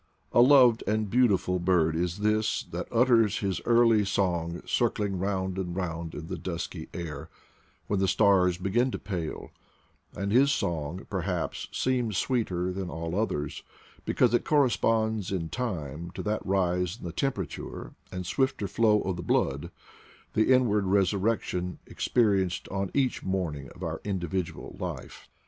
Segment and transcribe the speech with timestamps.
[0.31, 5.75] A loved and beautiful bird is this, that utters his early song circling round and
[5.75, 7.29] round in the dusky air,
[7.85, 9.51] when the stars begin to pale;
[10.15, 13.61] and his song, perhaps, seems sweeter than all others,
[14.03, 19.01] because it corresponds in time to that rise in the tempera ture and swifter flow
[19.03, 19.69] of the blood—
[20.33, 25.27] the inward resurrection experienced on each morning of our individual life.